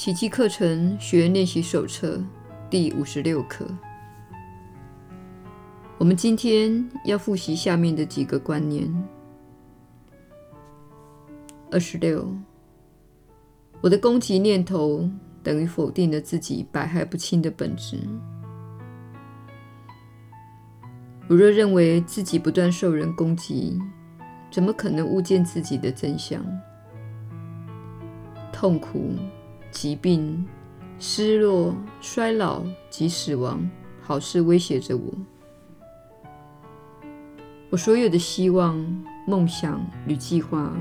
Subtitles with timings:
[0.00, 2.18] 奇迹课程学员练习手册
[2.70, 3.66] 第五十六课。
[5.98, 8.90] 我们今天要复习下面的几个观念。
[11.70, 12.34] 二十六，
[13.82, 15.06] 我的攻击念头
[15.42, 17.98] 等于否定了自己百害不侵的本质。
[21.28, 23.78] 我若认为自己不断受人攻击，
[24.50, 26.42] 怎么可能悟见自己的真相？
[28.50, 29.12] 痛苦、
[29.70, 30.46] 疾病、
[30.98, 33.68] 失落、衰老及死亡，
[34.02, 35.02] 好似威胁着我。
[37.70, 38.76] 我所有的希望、
[39.26, 40.72] 梦想与计划，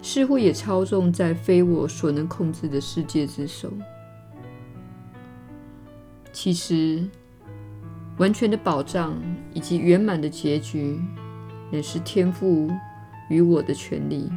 [0.00, 3.72] 似乎也操纵在非我所能控制的世界之手。
[6.32, 7.04] 其实，
[8.18, 9.20] 完全的保障
[9.52, 11.00] 以及圆满的结局，
[11.72, 12.70] 乃是天赋
[13.28, 14.30] 与我的权利。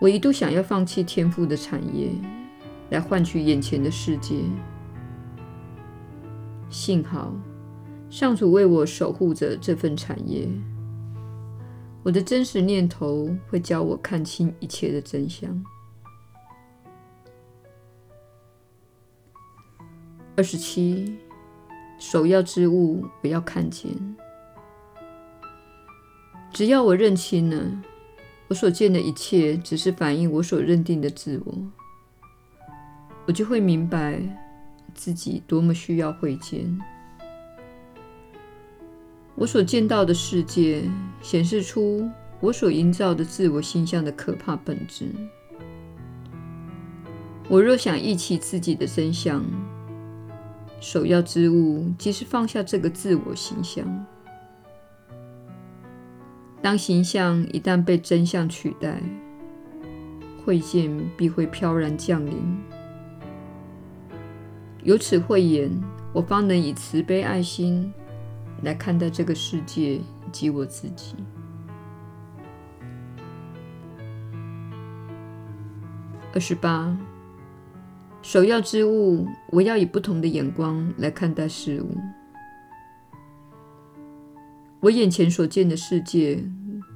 [0.00, 2.10] 我一度想要放弃天赋的产业，
[2.88, 4.42] 来换取眼前的世界。
[6.70, 7.32] 幸好，
[8.08, 10.48] 上主为我守护着这份产业。
[12.02, 15.64] 我的真实念头会教我看清一切的真相。
[20.34, 21.18] 二十七。
[21.98, 23.92] 首要之物不要看见。
[26.50, 27.62] 只要我认清了，
[28.50, 31.54] 我所见的一切只是反映我所认定的自我，
[33.24, 34.20] 我就会明白
[34.92, 36.76] 自己多么需要会见。
[39.36, 40.82] 我所见到的世界
[41.22, 45.06] 显示出我所营造的自我形象的可怕本质。
[47.48, 49.44] 我若想忆起自己的真相，
[50.80, 53.86] 首要之务，即是放下这个自我形象。
[56.62, 59.00] 当形象一旦被真相取代，
[60.44, 62.36] 慧见必会飘然降临。
[64.82, 65.70] 由此慧眼，
[66.12, 67.92] 我方能以慈悲爱心
[68.62, 71.14] 来看待这个世界及我自己。
[76.32, 76.96] 二十八。
[78.22, 81.96] 首要之物，我要以不同的眼光来看待事物。
[84.80, 86.42] 我眼前所见的世界，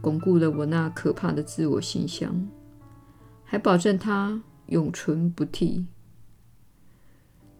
[0.00, 2.48] 巩固了我那可怕的自我形象，
[3.44, 5.84] 还保证它永存不替。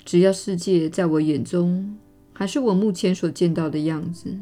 [0.03, 1.99] 只要世界在我眼中
[2.33, 4.35] 还是我目前所见到的样子，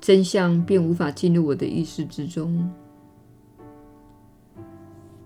[0.00, 2.70] 真相便无法进入我的意识之中。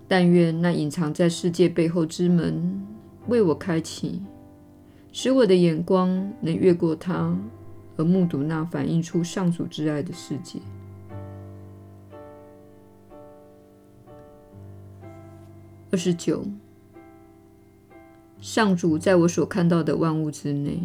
[0.07, 2.83] 但愿那隐藏在世界背后之门
[3.27, 4.23] 为我开启，
[5.13, 7.39] 使我的眼光能越过它，
[7.99, 10.61] 而目睹那反映出上主之爱的世界。
[15.91, 16.47] 二十九，
[18.41, 20.81] 上主在我所看到的万物之内，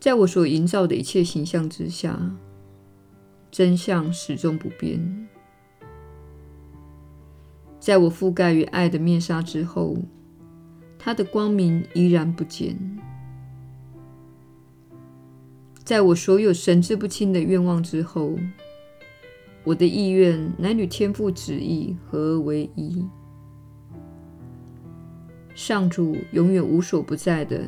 [0.00, 2.18] 在我所营造的一切形象之下，
[3.50, 5.28] 真相始终不变。
[7.78, 9.98] 在我覆盖于爱的面纱之后，
[10.98, 12.76] 它的光明依然不减。
[15.84, 18.38] 在我所有神志不清的愿望之后，
[19.64, 23.04] 我的意愿乃与天父旨意合而为一。
[25.54, 27.60] 上主永远无所不在的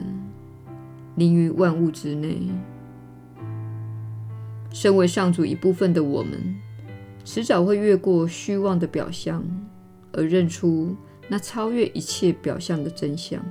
[1.16, 2.38] 临于万物之内。
[4.72, 6.56] 身为上主一部分的我们，
[7.24, 9.44] 迟早会越过虚妄的表象。
[10.16, 10.94] 而认出
[11.26, 13.44] 那超越一切表象的真相。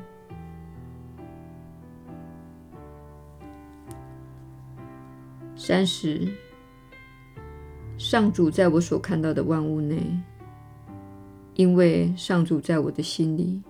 [5.66, 6.28] 三十，
[7.98, 9.98] 上主在我所看到的万物内，
[11.54, 13.62] 因为上主在我的心里，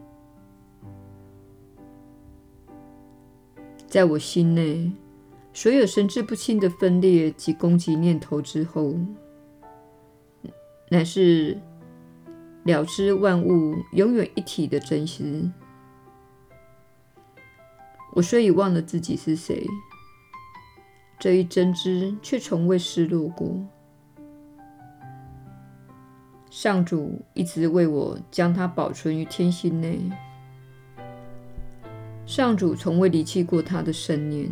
[3.85, 4.91] 在我心内，
[5.53, 8.95] 所有神志不清的分裂及攻击念头之后，
[10.89, 11.55] 乃是。
[12.63, 15.51] 了知万物永远一体的真实。
[18.13, 19.67] 我虽已忘了自己是谁，
[21.23, 23.57] 这一真知却从未失落过。
[26.49, 30.01] 上主一直为我将它保存于天心内。
[32.25, 34.51] 上主从未离弃过他的圣念。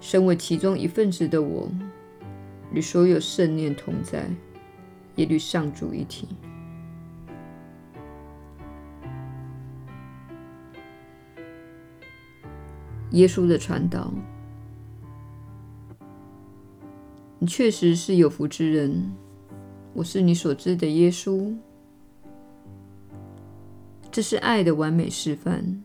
[0.00, 1.70] 身为其中一份子的我，
[2.72, 4.28] 与所有圣念同在。
[5.14, 6.26] 也与上主一体。
[13.12, 14.12] 耶稣的传道，
[17.42, 19.10] 你确实是有福之人，
[19.94, 21.56] 我是你所知的耶稣。
[24.12, 25.82] 这是爱的完美示范。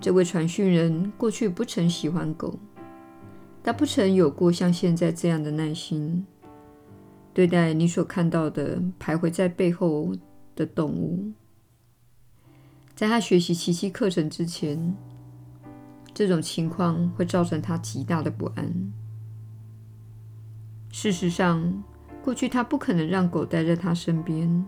[0.00, 2.58] 这位传讯人过去不曾喜欢狗，
[3.62, 6.26] 他不曾有过像现在这样的耐心
[7.32, 10.12] 对待你所看到的徘徊在背后
[10.56, 11.30] 的动物。
[12.96, 14.96] 在他学习奇迹课程之前，
[16.12, 18.92] 这种情况会造成他极大的不安。
[20.98, 21.84] 事实上，
[22.24, 24.66] 过去他不可能让狗待在他身边。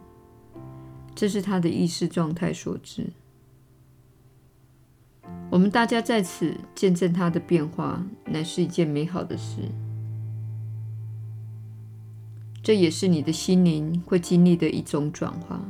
[1.14, 3.06] 这是他的意识状态所致。
[5.48, 9.62] 我们大家在此见证他的变化，乃是一件美好的事。
[12.62, 15.62] 这也是你的心灵会经历的一种转化。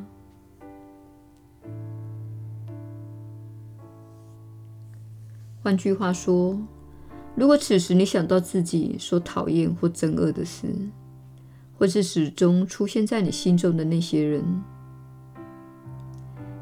[5.63, 6.61] 换句话说，
[7.39, 10.67] 如果此时你想到自己所讨厌或憎恶的事，
[11.79, 14.43] 或是始终出现在你心中的那些人，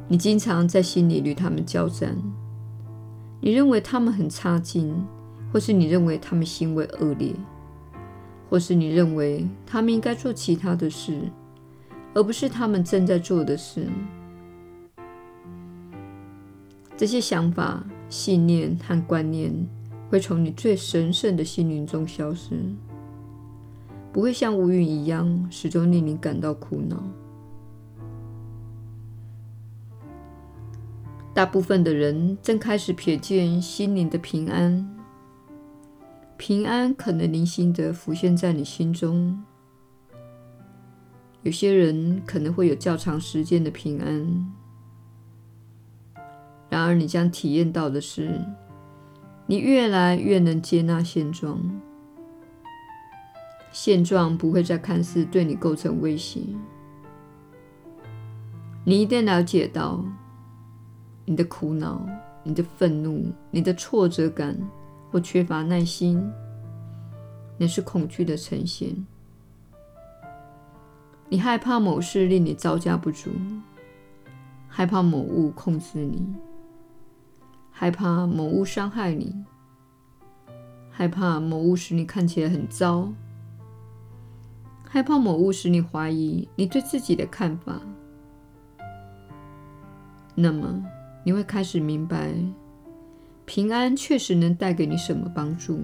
[0.07, 2.15] 你经常在心里与他们交战，
[3.41, 4.95] 你认为他们很差劲，
[5.51, 7.35] 或是你认为他们行为恶劣，
[8.51, 11.19] 或是你认为他们应该做其他的事，
[12.13, 13.89] 而不是他们正在做的事。
[16.99, 19.51] 这些想法、信念和观念
[20.09, 22.55] 会从你最神圣的心灵中消失，
[24.13, 27.03] 不会像乌云一样始终令你感到苦恼。
[31.35, 34.89] 大部分的人正开始瞥见心灵的平安，
[36.39, 39.43] 平安可能零星地浮现在你心中。
[41.43, 44.55] 有些人可能会有较长时间的平安，
[46.71, 48.41] 然而你将体验到的是，
[49.47, 51.59] 你越来越能接纳现状，
[53.73, 56.41] 现状不会再看似对你构成威胁。
[58.85, 60.05] 你一定了解到。
[61.29, 62.07] 你的苦恼、
[62.45, 64.57] 你的愤怒、你的挫折感
[65.11, 66.23] 或缺乏耐心，
[67.59, 69.05] 那是恐惧的呈现。
[71.29, 73.31] 你害怕某事令你招架不住，
[74.69, 76.25] 害怕某物控制你，
[77.79, 79.45] 害怕某物伤害你，
[80.91, 83.13] 害怕某物使你看起来很糟，
[84.89, 87.79] 害怕某物使你怀疑你对自己的看法。
[90.35, 90.83] 那么，
[91.23, 92.33] 你会开始明白，
[93.45, 95.79] 平安确实能带给你什么帮助。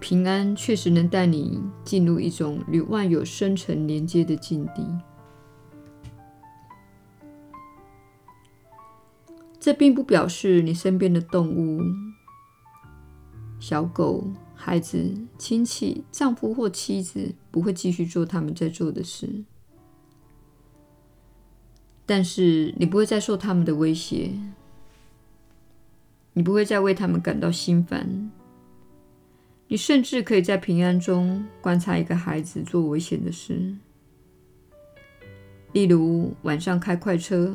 [0.00, 4.84] 平安确实能带你进入一种与万有深层连接的境地。
[9.60, 11.80] 这并不表示你身边的动物、
[13.58, 19.44] 小狗、孩子、亲戚、丈夫或妻子不会继续做他们在做的事。
[22.06, 24.30] 但是你不会再受他们的威胁，
[26.32, 28.30] 你不会再为他们感到心烦。
[29.66, 33.76] 你甚至可以在平安中观察一个孩子做危险的事，
[35.72, 37.54] 例如晚上开快车，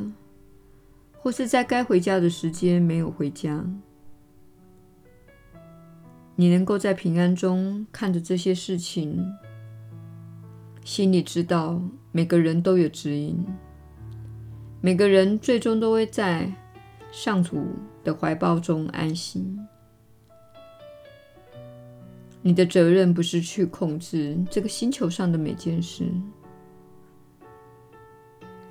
[1.24, 3.66] 或是在该回家的时间没有回家。
[6.36, 9.26] 你能够在平安中看着这些事情，
[10.84, 13.42] 心里知道每个人都有指引。
[14.82, 16.52] 每个人最终都会在
[17.10, 17.68] 上主
[18.04, 19.48] 的怀抱中安息。
[22.42, 26.04] 你的责任不是去控制这个星球上的每件事，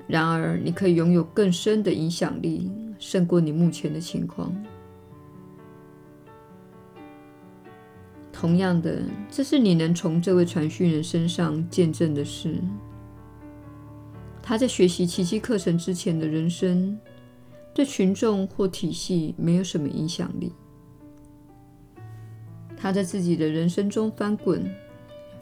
[0.07, 4.55] 然而你可以拥有更深的影响力，胜过你目前的情况。
[8.33, 12.57] 同样的，这是你能从这位传讯人身上见证的事。
[14.43, 16.99] 他在学习奇迹课程之前的人生，
[17.73, 20.53] 对群众或体系没有什么影响力。
[22.77, 24.69] 他在自己的人生中翻滚，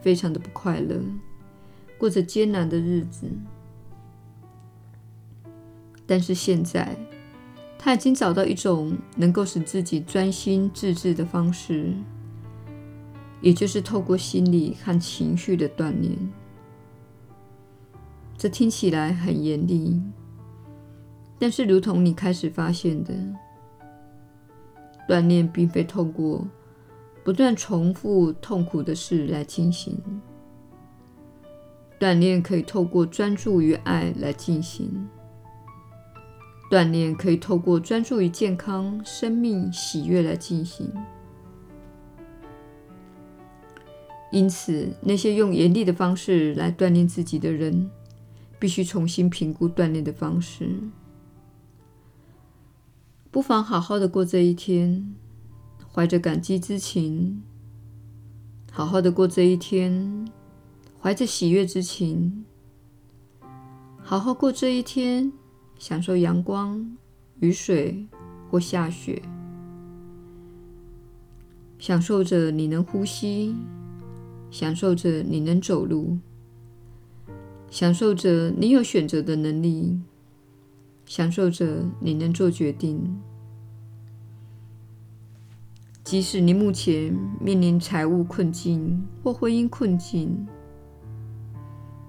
[0.03, 1.01] 非常的不快乐，
[1.97, 3.27] 过着艰难的日子。
[6.11, 6.97] 但是现在，
[7.79, 11.95] 他已经找到一种能够使自己专心致志的方式，
[13.41, 16.19] 也就是透过心理和情绪的锻炼。
[18.37, 20.03] 这听起来很严厉，
[21.39, 23.15] 但是如同你开始发现的，
[25.09, 26.45] 锻炼并非透过
[27.23, 29.97] 不断重复痛苦的事来进行，
[32.01, 35.09] 锻炼可以透过专注于爱来进行，
[36.71, 40.89] 锻炼可以透过专注于健康、生命、喜悦来进行。
[44.31, 47.91] 因此，那些用严厉的方式来锻炼自己的人，
[48.61, 50.71] 必须重新评估锻炼的方式。
[53.33, 55.13] 不妨好好的过这一天，
[55.93, 57.43] 怀着感激之情；
[58.71, 60.29] 好好的过这一天，
[61.03, 62.45] 怀着喜悦之情；
[64.01, 65.33] 好好过这一天，
[65.81, 66.97] 享受阳光、
[67.41, 68.07] 雨水
[68.49, 69.21] 或下雪，
[71.79, 73.57] 享受着你能呼吸。
[74.53, 76.19] 享受着你能走路，
[77.71, 80.01] 享受着你有选择的能力，
[81.07, 83.17] 享受着你能做决定。
[86.03, 90.49] 即使你目前面临财务困境或婚姻困境，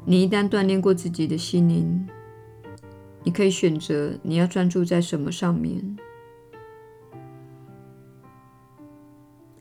[0.04, 2.08] 你一旦锻炼过自己的心灵，
[3.24, 5.98] 你可以选择你要专注在什么上面。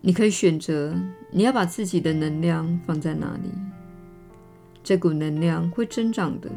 [0.01, 0.95] 你可以选择
[1.31, 3.51] 你要把自己的能量放在哪里，
[4.83, 6.51] 这股能量会增长的。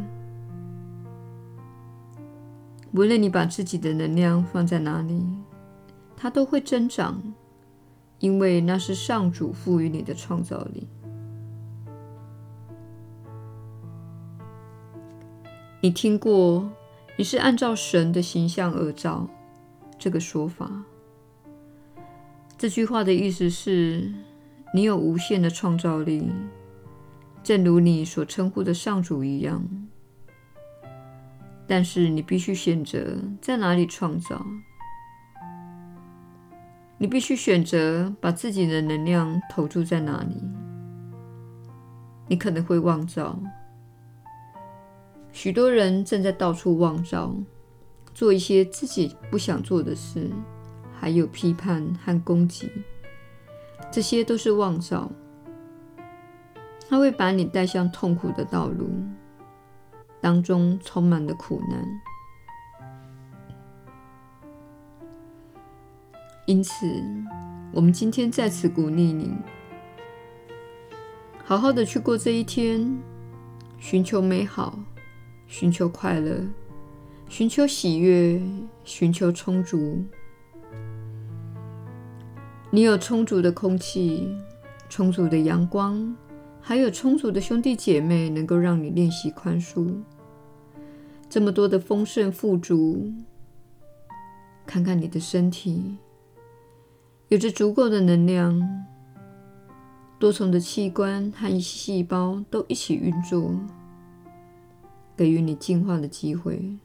[2.94, 5.26] 无论你把自己的能量放在哪里，
[6.16, 7.22] 它都会增长，
[8.20, 10.88] 因为那是上主赋予你的创造力。
[15.82, 16.70] 你听过
[17.16, 19.28] “你是按照神的形象而造”
[20.00, 20.84] 这个说法。
[22.58, 24.12] 这句话的意思是，
[24.74, 26.30] 你有无限的创造力，
[27.44, 29.64] 正如你所称呼的上主一样。
[31.68, 34.46] 但是你必须选择在哪里创造，
[36.98, 40.42] 你必须选择把自己的能量投注在哪里。
[42.28, 43.40] 你可能会妄造，
[45.34, 47.36] 许多人正在到处妄造，
[48.14, 50.32] 做一些自己不想做的事。
[50.96, 52.72] 还有批判和攻击，
[53.92, 55.12] 这些都是妄造，
[56.88, 58.90] 它会把你带向痛苦的道路，
[60.22, 61.86] 当中充满了苦难。
[66.46, 66.86] 因此，
[67.74, 69.34] 我们今天在此鼓励你，
[71.44, 72.98] 好好的去过这一天，
[73.78, 74.80] 寻求美好，
[75.54, 76.44] 寻求快乐，
[77.30, 78.42] 寻求喜悦，
[78.84, 80.04] 寻求充足。
[82.72, 84.36] 你有充足的空气、
[84.90, 86.16] 充足的阳光，
[86.60, 89.94] 还有充足的兄弟姐妹，能够让你练习宽恕。
[91.30, 93.14] 这么多的丰盛富足，
[94.66, 96.00] 看看你的身体，
[97.28, 98.60] 有着足够的能量，
[100.18, 103.52] 多重的器官和细胞都一起运作，
[105.16, 106.78] 给予你进化的机会。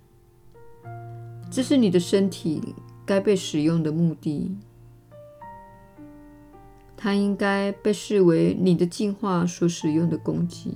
[1.50, 2.74] 这是你的身体
[3.06, 4.56] 该被使用的目的。
[6.96, 10.72] 它应该被视为你的进化所使用的工具。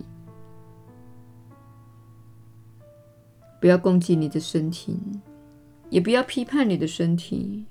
[3.61, 4.99] 不要攻击你的身体，
[5.91, 7.67] 也不要批判你的身体。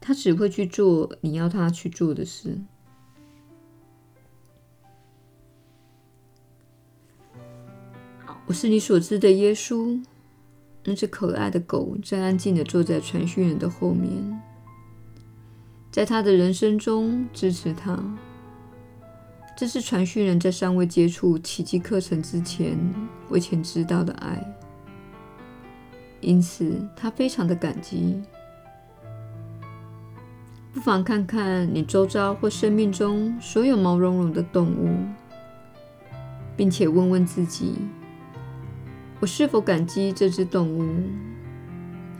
[0.00, 2.58] 它只会去做你要它去做的事。
[8.50, 10.02] 我是你所知的耶稣。
[10.82, 14.10] 那只可爱的狗正安静地坐在传讯人的后面。
[15.92, 17.96] 在他的人生中支持他，
[19.56, 22.76] 这是传讯人在尚未接触奇迹课程之前
[23.28, 24.44] 未曾知道的爱，
[26.20, 28.20] 因此他非常的感激。
[30.72, 34.88] 不妨看看你周遭或生命中所有毛茸茸的动物，
[36.56, 37.74] 并且问问自己：
[39.20, 41.02] 我是否感激这只动物，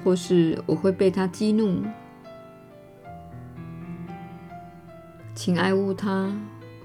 [0.04, 1.82] 或是我会被它激怒？
[5.34, 6.30] 请爱护它，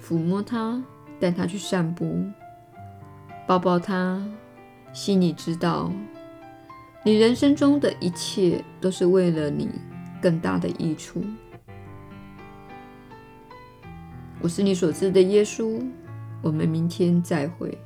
[0.01, 0.81] 抚摸它，
[1.19, 2.23] 带它去散步，
[3.45, 4.25] 抱抱它，
[4.93, 5.91] 心里知道，
[7.03, 9.69] 你人生中的一切都是为了你
[10.21, 11.21] 更大的益处。
[14.39, 15.85] 我是你所知的耶稣，
[16.41, 17.77] 我们明天再会。